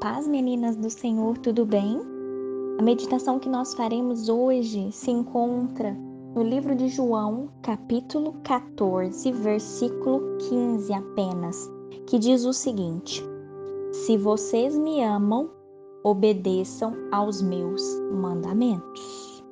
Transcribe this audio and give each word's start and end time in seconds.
paz, 0.00 0.26
meninas 0.26 0.76
do 0.76 0.88
Senhor, 0.88 1.36
tudo 1.36 1.66
bem? 1.66 2.00
A 2.78 2.82
meditação 2.82 3.38
que 3.38 3.50
nós 3.50 3.74
faremos 3.74 4.30
hoje 4.30 4.90
se 4.90 5.10
encontra 5.10 5.92
no 6.34 6.42
livro 6.42 6.74
de 6.74 6.88
João, 6.88 7.50
capítulo 7.60 8.34
14, 8.42 9.30
versículo 9.30 10.38
15 10.48 10.92
apenas, 10.94 11.70
que 12.06 12.18
diz 12.18 12.46
o 12.46 12.52
seguinte: 12.54 13.22
Se 13.92 14.16
vocês 14.16 14.74
me 14.74 15.02
amam, 15.04 15.50
obedeçam 16.02 16.94
aos 17.12 17.42
meus 17.42 17.82
mandamentos. 18.10 19.44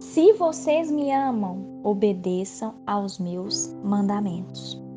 Se 0.00 0.32
vocês 0.32 0.90
me 0.90 1.12
amam, 1.12 1.80
obedeçam 1.84 2.74
aos 2.84 3.20
meus 3.20 3.72
mandamentos. 3.84 4.87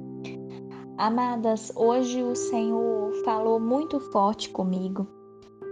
Amadas, 1.02 1.74
hoje 1.76 2.22
o 2.22 2.36
Senhor 2.36 3.12
falou 3.26 3.60
muito 3.60 4.00
forte 4.00 4.52
comigo 4.52 5.08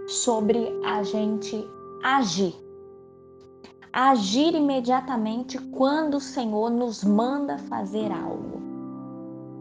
sobre 0.08 0.76
a 0.84 1.04
gente 1.04 1.64
agir. 2.02 2.52
Agir 3.92 4.56
imediatamente 4.56 5.56
quando 5.70 6.14
o 6.16 6.20
Senhor 6.20 6.68
nos 6.68 7.04
manda 7.04 7.58
fazer 7.58 8.10
algo. 8.10 8.60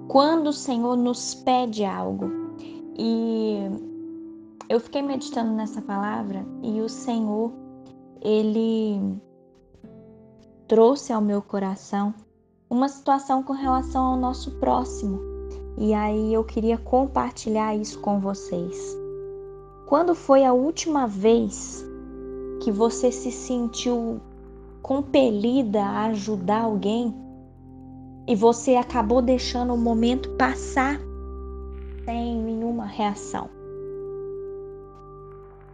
Quando 0.07 0.47
o 0.47 0.53
Senhor 0.53 0.97
nos 0.97 1.35
pede 1.35 1.85
algo. 1.85 2.31
E 2.97 3.59
eu 4.69 4.79
fiquei 4.79 5.03
meditando 5.03 5.51
nessa 5.51 5.83
palavra 5.83 6.43
e 6.63 6.81
o 6.81 6.89
Senhor, 6.89 7.53
ele 8.23 9.21
trouxe 10.67 11.13
ao 11.13 11.21
meu 11.21 11.43
coração 11.43 12.11
uma 12.67 12.89
situação 12.89 13.43
com 13.43 13.53
relação 13.53 14.03
ao 14.03 14.17
nosso 14.17 14.49
próximo. 14.57 15.37
E 15.77 15.93
aí 15.93 16.33
eu 16.33 16.43
queria 16.43 16.77
compartilhar 16.77 17.75
isso 17.75 17.99
com 17.99 18.19
vocês. 18.19 18.97
Quando 19.87 20.13
foi 20.13 20.43
a 20.43 20.53
última 20.53 21.07
vez 21.07 21.85
que 22.61 22.71
você 22.71 23.11
se 23.11 23.31
sentiu 23.31 24.19
compelida 24.81 25.81
a 25.81 26.05
ajudar 26.07 26.63
alguém 26.63 27.13
e 28.27 28.35
você 28.35 28.75
acabou 28.75 29.21
deixando 29.21 29.73
o 29.73 29.77
momento 29.77 30.29
passar 30.31 30.99
sem 32.05 32.41
nenhuma 32.41 32.85
reação? 32.85 33.49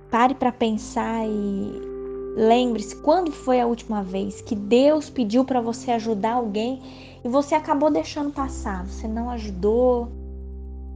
Pare 0.10 0.36
para 0.36 0.52
pensar 0.52 1.28
e 1.28 1.95
lembre-se 2.36 2.98
quando 2.98 3.32
foi 3.32 3.60
a 3.60 3.66
última 3.66 4.04
vez 4.04 4.42
que 4.42 4.56
Deus 4.56 5.10
pediu 5.10 5.46
para 5.46 5.62
você 5.62 5.92
ajudar 5.92 6.34
alguém 6.34 6.82
e 7.24 7.30
você 7.30 7.56
acabou 7.56 7.90
deixando 7.90 8.32
passar, 8.32 8.86
você 8.86 9.08
não 9.08 9.30
ajudou, 9.30 10.10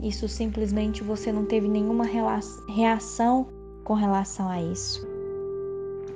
isso 0.02 0.28
simplesmente 0.28 1.04
você 1.04 1.32
não 1.32 1.45
teve 1.45 1.67
nenhuma 1.67 2.06
reação 2.67 3.48
com 3.84 3.94
relação 3.94 4.48
a 4.50 4.62
isso. 4.62 5.08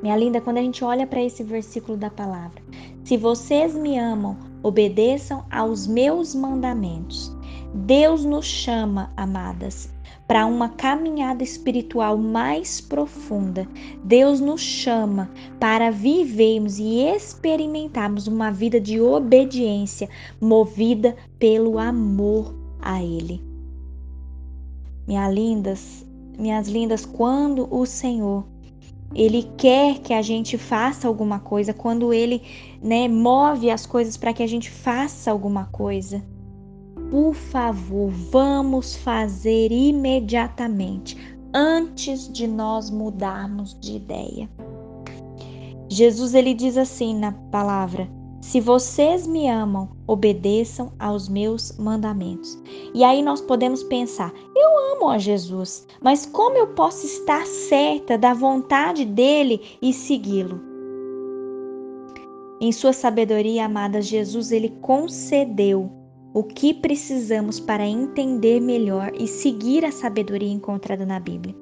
Minha 0.02 0.18
linda, 0.18 0.42
quando 0.42 0.58
a 0.58 0.62
gente 0.62 0.84
olha 0.84 1.08
para 1.08 1.24
esse 1.24 1.44
versículo 1.44 1.98
da 1.98 2.10
palavra, 2.10 2.62
se 3.06 3.16
vocês 3.16 3.74
me 3.74 3.98
amam, 3.98 4.38
obedeçam 4.62 5.46
aos 5.50 5.88
meus 5.88 6.36
mandamentos. 6.36 7.33
Deus 7.74 8.24
nos 8.24 8.46
chama, 8.46 9.12
amadas, 9.18 9.92
para 10.28 10.46
uma 10.46 10.70
caminhada 10.70 11.44
espiritual 11.44 12.18
mais 12.18 12.80
profunda. 12.80 13.68
Deus 14.04 14.40
nos 14.40 14.62
chama 14.62 15.32
para 15.60 15.90
vivermos 15.90 16.78
e 16.78 17.00
experimentarmos 17.00 18.28
uma 18.28 18.52
vida 18.52 18.80
de 18.80 19.02
obediência 19.02 20.08
movida 20.40 21.16
pelo 21.40 21.80
amor 21.80 22.56
a 22.80 23.02
Ele. 23.02 23.42
Minhas 25.08 25.34
lindas, 25.34 26.06
minhas 26.38 26.68
lindas, 26.68 27.06
quando 27.06 27.68
o 27.74 27.86
Senhor 27.86 28.46
ele 29.16 29.48
quer 29.58 30.00
que 30.00 30.14
a 30.14 30.22
gente 30.22 30.58
faça 30.58 31.08
alguma 31.08 31.40
coisa, 31.40 31.74
quando 31.74 32.12
ele, 32.12 32.42
né, 32.82 33.08
move 33.08 33.70
as 33.70 33.86
coisas 33.86 34.18
para 34.18 34.34
que 34.34 34.42
a 34.42 34.48
gente 34.48 34.72
faça 34.72 35.30
alguma 35.30 35.66
coisa, 35.66 36.24
por 37.14 37.36
favor, 37.36 38.10
vamos 38.10 38.96
fazer 38.96 39.72
imediatamente, 39.72 41.16
antes 41.54 42.28
de 42.34 42.48
nós 42.48 42.90
mudarmos 42.90 43.80
de 43.80 43.98
ideia. 43.98 44.50
Jesus 45.88 46.34
ele 46.34 46.56
diz 46.56 46.76
assim 46.76 47.16
na 47.16 47.32
palavra: 47.52 48.10
Se 48.42 48.60
vocês 48.60 49.28
me 49.28 49.48
amam, 49.48 49.92
obedeçam 50.08 50.92
aos 50.98 51.30
meus 51.30 51.78
mandamentos. 51.78 52.58
E 52.96 53.04
aí 53.04 53.22
nós 53.22 53.42
podemos 53.42 53.84
pensar: 53.84 54.34
eu 54.56 54.96
amo 54.96 55.08
a 55.08 55.20
Jesus, 55.20 55.86
mas 56.02 56.26
como 56.26 56.58
eu 56.58 56.70
posso 56.70 57.06
estar 57.06 57.46
certa 57.46 58.18
da 58.18 58.34
vontade 58.34 59.06
dele 59.06 59.62
e 59.80 59.94
segui-lo? 59.94 60.60
Em 62.60 62.72
sua 62.72 62.92
sabedoria 62.92 63.66
amada, 63.66 64.02
Jesus 64.02 64.52
ele 64.52 64.70
concedeu 64.82 66.02
o 66.34 66.44
que 66.44 66.74
precisamos 66.74 67.60
para 67.60 67.86
entender 67.86 68.60
melhor 68.60 69.12
e 69.14 69.28
seguir 69.28 69.86
a 69.86 69.92
sabedoria 69.92 70.52
encontrada 70.52 71.06
na 71.06 71.20
Bíblia. 71.20 71.56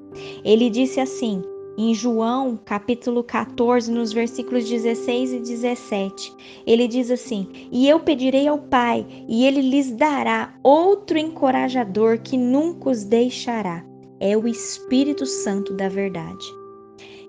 Ele 0.44 0.70
disse 0.70 1.00
assim, 1.00 1.42
em 1.76 1.94
João, 1.94 2.58
capítulo 2.62 3.24
14, 3.24 3.90
nos 3.90 4.12
versículos 4.12 4.68
16 4.68 5.32
e 5.32 5.38
17, 5.40 6.34
ele 6.66 6.86
diz 6.86 7.10
assim: 7.10 7.48
E 7.72 7.88
eu 7.88 7.98
pedirei 7.98 8.46
ao 8.46 8.58
Pai, 8.58 9.06
e 9.26 9.46
ele 9.46 9.62
lhes 9.62 9.90
dará 9.90 10.54
outro 10.62 11.16
encorajador 11.16 12.18
que 12.20 12.36
nunca 12.36 12.90
os 12.90 13.04
deixará. 13.04 13.82
É 14.20 14.36
o 14.36 14.46
Espírito 14.46 15.24
Santo 15.24 15.72
da 15.72 15.88
verdade. 15.88 16.61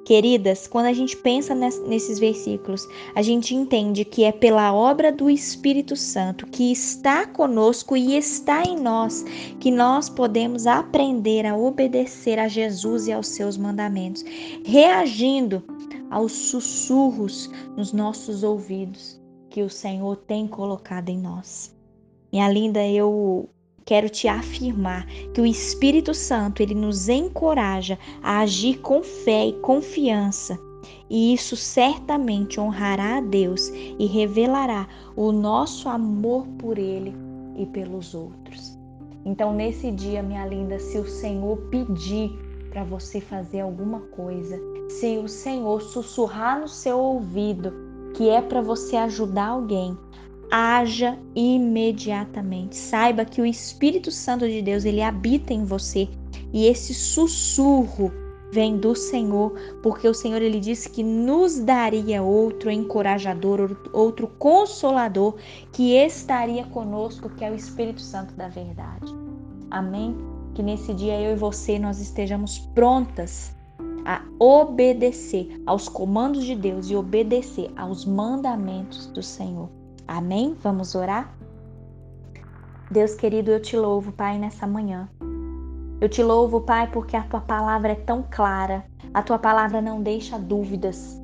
Queridas, 0.06 0.68
quando 0.68 0.88
a 0.88 0.94
gente 0.94 1.16
pensa 1.16 1.56
nesses 1.56 2.20
versículos, 2.20 2.88
a 3.16 3.22
gente 3.22 3.56
entende 3.56 4.04
que 4.04 4.26
é 4.26 4.34
pela 4.34 4.74
obra 4.74 5.14
do 5.14 5.30
Espírito 5.30 5.96
Santo 5.96 6.46
que 6.48 6.72
está 6.72 7.26
conosco 7.26 7.96
e 7.96 8.18
está 8.18 8.64
em 8.64 8.78
nós 8.78 9.24
que 9.62 9.72
nós 9.72 10.10
podemos 10.10 10.68
aprender 10.68 11.46
a 11.46 11.56
obedecer 11.56 12.38
a 12.38 12.50
Jesus 12.50 13.08
e 13.08 13.14
aos 13.14 13.28
seus 13.28 13.56
mandamentos, 13.56 14.26
reagindo 14.66 15.64
aos 16.10 16.34
sussurros 16.34 17.50
nos 17.78 17.94
nossos 17.94 18.44
ouvidos 18.44 19.22
que 19.50 19.62
o 19.62 19.70
Senhor 19.70 20.18
tem 20.18 20.48
colocado 20.48 21.10
em 21.10 21.18
nós. 21.18 21.74
Minha 22.32 22.50
linda, 22.50 22.86
eu 22.86 23.50
quero 23.86 24.10
te 24.10 24.28
afirmar 24.28 25.06
que 25.34 25.42
o 25.42 25.46
Espírito 25.46 26.14
Santo 26.14 26.62
ele 26.62 26.74
nos 26.74 27.10
encoraja 27.10 27.98
a 28.22 28.40
agir 28.40 28.80
com 28.80 29.04
fé 29.04 29.48
e 29.48 29.54
confiança. 29.54 30.60
E 31.10 31.34
isso 31.34 31.56
certamente 31.56 32.60
honrará 32.60 33.18
a 33.18 33.22
Deus 33.22 33.70
e 33.70 34.06
revelará 34.06 34.88
o 35.16 35.32
nosso 35.32 35.88
amor 35.88 36.48
por 36.58 36.78
Ele 36.78 37.16
e 37.56 37.66
pelos 37.66 38.14
outros. 38.14 38.78
Então, 39.26 39.54
nesse 39.54 39.92
dia, 39.92 40.24
minha 40.24 40.46
linda, 40.46 40.80
se 40.80 40.98
o 40.98 41.08
Senhor 41.08 41.58
pedir 41.70 42.32
para 42.70 42.84
você 42.84 43.22
fazer 43.22 43.62
alguma 43.62 44.00
coisa, 44.00 44.60
se 44.90 45.18
o 45.18 45.28
Senhor 45.28 45.82
sussurrar 45.82 46.60
no 46.60 46.68
seu 46.68 47.00
ouvido 47.00 47.74
que 48.16 48.30
é 48.30 48.42
para 48.42 48.62
você 48.62 48.96
ajudar 48.96 49.48
alguém, 49.48 49.98
haja 50.56 51.18
imediatamente. 51.36 52.76
Saiba 52.76 53.26
que 53.26 53.42
o 53.42 53.46
Espírito 53.46 54.12
Santo 54.12 54.48
de 54.48 54.62
Deus, 54.62 54.86
ele 54.86 55.02
habita 55.02 55.52
em 55.52 55.66
você 55.66 56.08
e 56.54 56.68
esse 56.68 56.94
sussurro 56.94 58.12
vem 58.52 58.78
do 58.78 58.94
Senhor, 58.94 59.52
porque 59.82 60.08
o 60.08 60.14
Senhor 60.14 60.40
ele 60.44 60.60
disse 60.60 60.88
que 60.88 61.02
nos 61.02 61.58
daria 61.58 62.22
outro 62.22 62.70
encorajador, 62.70 63.76
outro 63.92 64.28
consolador 64.28 65.38
que 65.72 65.96
estaria 65.96 66.64
conosco, 66.66 67.32
que 67.32 67.44
é 67.44 67.50
o 67.50 67.56
Espírito 67.56 68.02
Santo 68.02 68.36
da 68.36 68.48
verdade. 68.48 69.12
Amém? 69.72 70.16
Que 70.54 70.62
nesse 70.62 70.94
dia 70.94 71.20
eu 71.20 71.32
e 71.32 71.36
você 71.36 71.80
nós 71.80 72.00
estejamos 72.00 72.60
prontas 72.76 73.56
a 74.06 74.22
obedecer 74.38 75.60
aos 75.66 75.90
comandos 75.90 76.44
de 76.44 76.54
Deus 76.54 76.92
e 76.92 76.96
obedecer 76.96 77.72
aos 77.76 78.06
mandamentos 78.06 79.08
do 79.08 79.24
Senhor. 79.24 79.68
Amém? 80.08 80.56
Vamos 80.62 80.96
orar? 80.96 81.34
Deus 82.92 83.16
querido, 83.16 83.52
eu 83.52 83.62
te 83.62 83.76
louvo, 83.78 84.12
Pai, 84.12 84.38
nessa 84.38 84.68
manhã. 84.68 85.10
Eu 86.00 86.10
te 86.10 86.22
louvo, 86.22 86.62
Pai, 86.62 86.90
porque 86.92 87.16
a 87.16 87.24
tua 87.24 87.42
palavra 87.42 87.94
é 87.94 87.96
tão 87.96 88.26
clara, 88.30 88.86
a 89.14 89.22
tua 89.22 89.40
palavra 89.40 89.82
não 89.82 90.02
deixa 90.02 90.38
dúvidas 90.38 91.20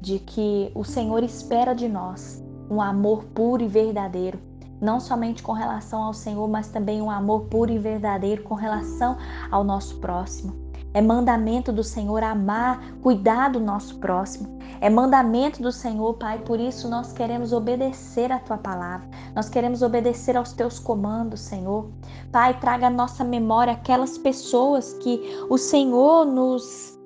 de 0.00 0.18
que 0.18 0.72
o 0.74 0.84
Senhor 0.84 1.22
espera 1.22 1.74
de 1.74 1.88
nós 1.88 2.42
um 2.70 2.80
amor 2.80 3.24
puro 3.24 3.62
e 3.62 3.68
verdadeiro, 3.68 4.38
não 4.80 4.98
somente 4.98 5.42
com 5.42 5.52
relação 5.52 6.02
ao 6.02 6.14
Senhor, 6.14 6.48
mas 6.48 6.68
também 6.68 7.02
um 7.02 7.10
amor 7.10 7.42
puro 7.42 7.70
e 7.70 7.78
verdadeiro 7.78 8.42
com 8.42 8.54
relação 8.54 9.18
ao 9.50 9.62
nosso 9.62 9.98
próximo. 9.98 10.61
É 10.94 11.00
mandamento 11.00 11.72
do 11.72 11.82
Senhor 11.82 12.22
amar, 12.22 12.94
cuidar 13.02 13.48
do 13.48 13.60
nosso 13.60 13.98
próximo. 13.98 14.58
É 14.80 14.90
mandamento 14.90 15.62
do 15.62 15.72
Senhor, 15.72 16.14
Pai, 16.14 16.38
por 16.38 16.60
isso 16.60 16.88
nós 16.88 17.12
queremos 17.12 17.52
obedecer 17.52 18.30
a 18.30 18.38
tua 18.38 18.58
palavra. 18.58 19.08
Nós 19.34 19.48
queremos 19.48 19.80
obedecer 19.80 20.36
aos 20.36 20.52
teus 20.52 20.78
comandos, 20.78 21.40
Senhor. 21.40 21.90
Pai, 22.30 22.58
traga 22.58 22.88
à 22.88 22.90
nossa 22.90 23.24
memória 23.24 23.72
aquelas 23.72 24.18
pessoas 24.18 24.92
que 24.94 25.20
o 25.48 25.56
Senhor 25.56 26.26
nos 26.26 26.98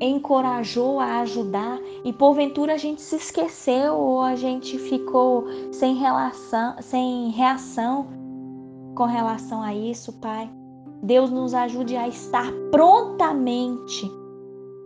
encorajou 0.00 1.00
a 1.00 1.20
ajudar 1.20 1.78
e 2.04 2.12
porventura 2.12 2.74
a 2.74 2.76
gente 2.76 3.00
se 3.00 3.16
esqueceu 3.16 3.94
ou 3.94 4.20
a 4.20 4.34
gente 4.34 4.78
ficou 4.78 5.46
sem 5.72 5.94
relação, 5.94 6.76
sem 6.80 7.30
reação 7.30 8.06
com 8.94 9.04
relação 9.04 9.62
a 9.62 9.74
isso, 9.74 10.12
Pai. 10.14 10.50
Deus 11.02 11.30
nos 11.30 11.54
ajude 11.54 11.96
a 11.96 12.08
estar 12.08 12.50
prontamente 12.70 14.10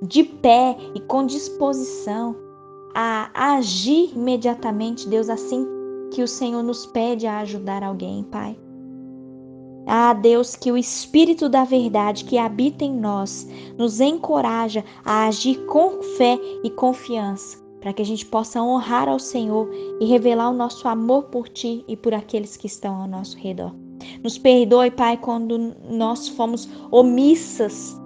de 0.03 0.25
pé 0.25 0.77
e 0.95 1.01
com 1.01 1.25
disposição 1.25 2.35
a 2.95 3.31
agir 3.55 4.13
imediatamente, 4.15 5.09
Deus, 5.09 5.29
assim 5.29 5.67
que 6.11 6.23
o 6.23 6.29
Senhor 6.29 6.63
nos 6.63 6.87
pede 6.87 7.27
a 7.27 7.39
ajudar 7.39 7.83
alguém, 7.83 8.25
Pai. 8.25 8.59
Ah, 9.87 10.13
Deus, 10.13 10.55
que 10.57 10.71
o 10.71 10.77
Espírito 10.77 11.49
da 11.49 11.65
Verdade 11.65 12.25
que 12.25 12.39
habita 12.39 12.85
em 12.85 12.95
nós 12.95 13.49
nos 13.79 14.01
encoraja 14.01 14.85
a 15.05 15.27
agir 15.27 15.65
com 15.67 16.03
fé 16.03 16.39
e 16.63 16.71
confiança, 16.71 17.59
para 17.81 17.93
que 17.93 18.03
a 18.03 18.05
gente 18.05 18.27
possa 18.27 18.63
honrar 18.63 19.09
ao 19.09 19.19
Senhor 19.19 19.69
e 20.01 20.05
revelar 20.05 20.51
o 20.51 20.57
nosso 20.57 20.87
amor 20.87 21.25
por 21.25 21.49
Ti 21.49 21.85
e 21.89 21.97
por 21.97 22.13
aqueles 22.13 22.57
que 22.57 22.67
estão 22.67 23.01
ao 23.01 23.09
nosso 23.09 23.37
redor. 23.39 23.73
Nos 24.23 24.39
perdoe, 24.39 24.91
Pai, 24.91 25.17
quando 25.17 25.75
nós 25.89 26.29
fomos 26.29 26.69
omissas 26.91 27.97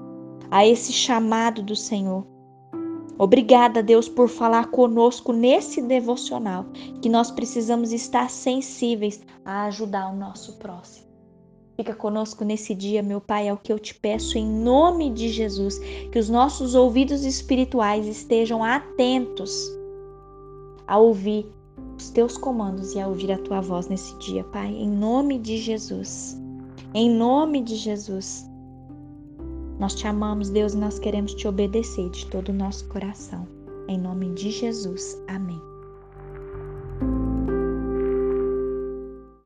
a 0.51 0.67
esse 0.67 0.93
chamado 0.93 1.63
do 1.63 1.75
Senhor. 1.75 2.27
Obrigada, 3.17 3.83
Deus, 3.83 4.09
por 4.09 4.29
falar 4.29 4.71
conosco 4.71 5.33
nesse 5.33 5.81
devocional, 5.81 6.67
que 7.01 7.09
nós 7.09 7.31
precisamos 7.31 7.93
estar 7.93 8.29
sensíveis 8.29 9.21
a 9.45 9.67
ajudar 9.67 10.13
o 10.13 10.17
nosso 10.17 10.59
próximo. 10.59 11.05
Fica 11.77 11.95
conosco 11.95 12.45
nesse 12.45 12.75
dia, 12.75 13.03
meu 13.03 13.21
Pai, 13.21 13.49
é 13.49 13.53
o 13.53 13.57
que 13.57 13.73
eu 13.73 13.79
te 13.79 13.95
peço 13.95 14.39
em 14.39 14.47
nome 14.47 15.11
de 15.11 15.29
Jesus, 15.29 15.79
que 16.11 16.19
os 16.19 16.29
nossos 16.29 16.75
ouvidos 16.75 17.25
espirituais 17.25 18.07
estejam 18.07 18.63
atentos 18.63 19.53
a 20.87 20.99
ouvir 20.99 21.47
os 21.97 22.11
teus 22.11 22.37
comandos 22.37 22.95
e 22.95 23.01
a 23.01 23.09
ouvir 23.09 23.33
a 23.33 23.39
tua 23.39 23.61
voz 23.61 23.89
nesse 23.89 24.17
dia, 24.19 24.45
Pai, 24.45 24.69
em 24.69 24.89
nome 24.89 25.39
de 25.39 25.57
Jesus. 25.59 26.41
Em 26.95 27.11
nome 27.11 27.63
de 27.63 27.77
Jesus. 27.77 28.49
Nós 29.79 29.95
te 29.95 30.07
amamos, 30.07 30.51
Deus, 30.51 30.75
e 30.75 30.77
nós 30.77 30.99
queremos 30.99 31.35
te 31.35 31.49
obedecer 31.49 32.09
de 32.11 32.27
todo 32.27 32.51
o 32.51 32.55
nosso 32.55 32.89
coração. 32.89 33.47
Em 33.89 33.99
nome 33.99 34.31
de 34.35 34.51
Jesus. 34.51 35.21
Amém. 35.29 35.74